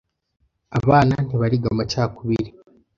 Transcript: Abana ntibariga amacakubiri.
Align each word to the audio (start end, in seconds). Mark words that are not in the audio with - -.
Abana 0.79 1.15
ntibariga 1.25 1.65
amacakubiri. 1.73 2.49